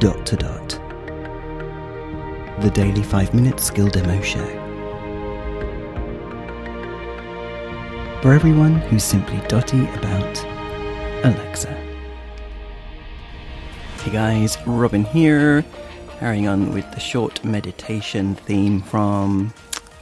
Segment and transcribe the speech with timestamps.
[0.00, 0.68] Dot to Dot,
[2.62, 4.46] the daily 5 minute skill demo show.
[8.22, 10.42] For everyone who's simply dotty about
[11.22, 11.68] Alexa.
[14.02, 15.66] Hey guys, Robin here,
[16.18, 19.52] carrying on with the short meditation theme from,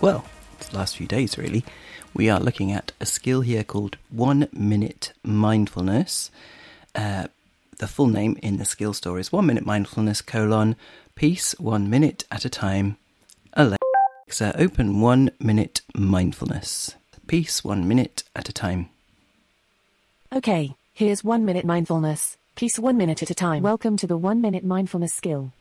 [0.01, 0.25] well,
[0.61, 1.65] the last few days really.
[2.15, 6.31] We are looking at a skill here called One Minute Mindfulness.
[6.95, 7.27] Uh,
[7.79, 10.75] the full name in the skill store is One Minute Mindfulness colon
[11.15, 12.97] peace one minute at a time.
[13.55, 16.97] Alexa, open One Minute Mindfulness.
[17.29, 18.89] Peace one minute at a time.
[20.33, 22.37] Okay, here's one minute mindfulness.
[22.57, 23.63] Peace one minute at a time.
[23.63, 25.53] Welcome to the one minute mindfulness skill.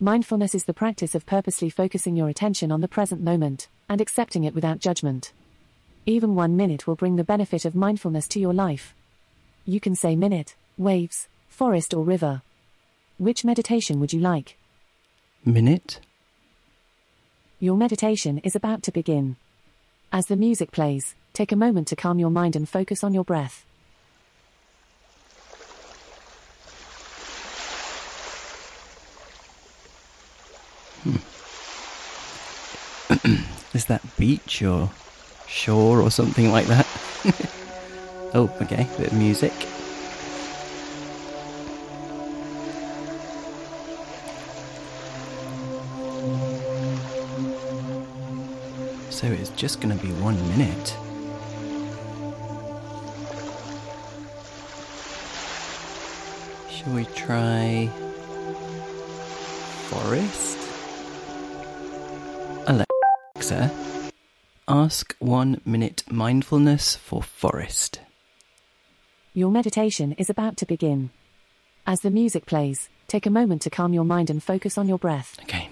[0.00, 4.44] Mindfulness is the practice of purposely focusing your attention on the present moment and accepting
[4.44, 5.32] it without judgment.
[6.06, 8.94] Even one minute will bring the benefit of mindfulness to your life.
[9.66, 12.42] You can say minute, waves, forest, or river.
[13.16, 14.58] Which meditation would you like?
[15.44, 16.00] Minute?
[17.60, 19.36] Your meditation is about to begin.
[20.12, 23.24] As the music plays, take a moment to calm your mind and focus on your
[23.24, 23.64] breath.
[31.04, 31.16] Hmm.
[33.74, 34.90] Is that beach or
[35.46, 36.86] shore or something like that?
[38.34, 39.52] oh, okay, bit of music.
[49.14, 50.88] So it's just going to be one minute.
[56.68, 57.86] Shall we try
[59.86, 60.58] forest?
[62.66, 63.70] Alexa,
[64.66, 68.00] ask one minute mindfulness for forest.
[69.32, 71.10] Your meditation is about to begin.
[71.86, 74.98] As the music plays, take a moment to calm your mind and focus on your
[74.98, 75.38] breath.
[75.44, 75.70] Okay.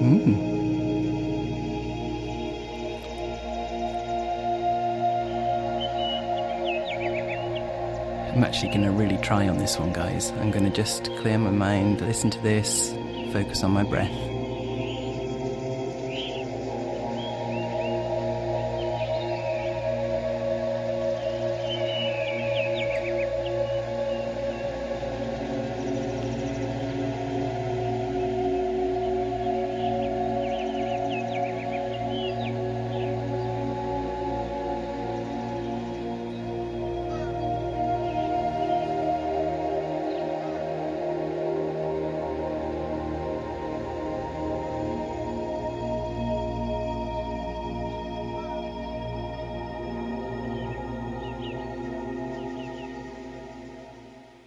[0.00, 0.34] Hmm.
[8.32, 10.30] I'm actually going to really try on this one, guys.
[10.30, 12.94] I'm going to just clear my mind, listen to this,
[13.34, 14.29] focus on my breath.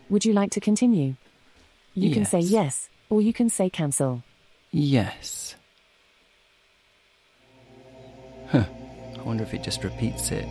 [0.10, 1.16] Would you like to continue?
[1.96, 2.52] You can say Yes.
[2.52, 4.24] yes, or you can say cancel.
[4.72, 5.56] Yes.
[8.48, 8.66] Huh.
[9.18, 10.46] I wonder if it just repeats it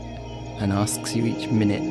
[0.60, 1.82] and asks you each minute.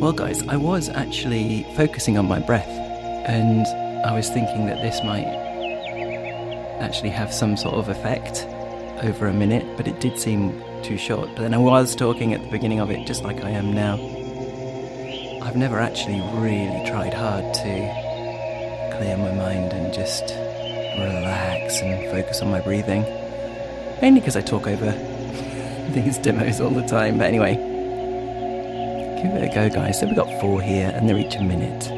[0.00, 3.66] Well, guys, I was actually focusing on my breath and
[4.06, 5.26] I was thinking that this might
[6.80, 8.46] actually have some sort of effect
[9.02, 11.28] over a minute, but it did seem too short.
[11.34, 13.96] But then I was talking at the beginning of it just like I am now.
[15.42, 18.08] I've never actually really tried hard to
[18.96, 20.24] clear my mind and just
[20.98, 23.02] relax and focus on my breathing.
[24.02, 24.90] Mainly because I talk over
[25.90, 27.18] these demos all the time.
[27.18, 27.54] But anyway,
[29.22, 30.00] give it a go, guys.
[30.00, 31.88] So we've got four here, and they're each a minute.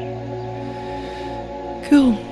[1.89, 2.13] Cool.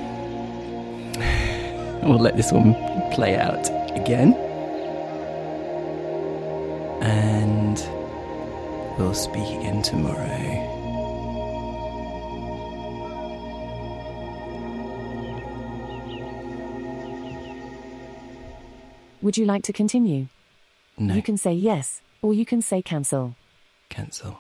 [2.02, 2.74] We'll let this one
[3.12, 4.34] play out again.
[7.03, 7.78] And
[8.98, 10.78] we'll speak again tomorrow.
[19.22, 20.28] Would you like to continue?
[20.97, 23.35] No, You can say yes, or you can say cancel.
[23.90, 24.40] cancel.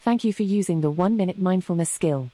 [0.00, 2.30] Thank you for using the one minute mindfulness skill.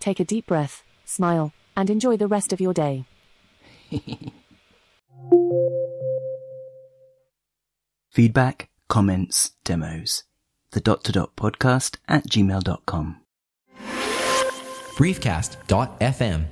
[0.00, 3.04] Take a deep breath, smile, and enjoy the rest of your day.
[8.10, 10.24] Feedback, comments, demos.
[10.72, 13.20] The dot to dot podcast at gmail.com.
[14.96, 16.44] briefcast.fm